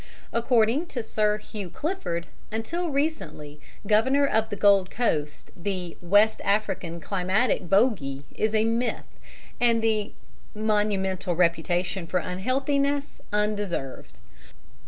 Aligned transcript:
According 0.33 0.87
to 0.87 1.03
Sir 1.03 1.37
Hugh 1.37 1.69
Clifford, 1.69 2.25
until 2.51 2.89
recently 2.89 3.61
Governor 3.85 4.25
of 4.25 4.49
the 4.49 4.55
Gold 4.55 4.89
Coast, 4.89 5.51
the 5.55 5.95
"West 6.01 6.41
African 6.43 6.99
Climatic 6.99 7.69
Bogie" 7.69 8.23
is 8.33 8.55
a 8.55 8.65
myth, 8.65 9.05
and 9.59 9.83
the 9.83 10.13
"monumental 10.55 11.35
reputation 11.35 12.07
for 12.07 12.17
unhealthiness" 12.17 13.21
undeserved. 13.31 14.17